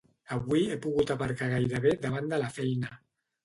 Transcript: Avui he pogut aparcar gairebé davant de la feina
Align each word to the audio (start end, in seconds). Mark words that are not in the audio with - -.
Avui 0.35 0.63
he 0.67 0.77
pogut 0.85 1.13
aparcar 1.17 1.51
gairebé 1.53 1.95
davant 2.09 2.35
de 2.35 2.43
la 2.47 2.51
feina 2.61 2.95